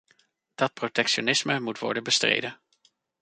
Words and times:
Dat 0.55 0.73
protectionisme 0.73 1.59
moet 1.59 1.79
worden 1.79 2.03
bestreden. 2.03 2.59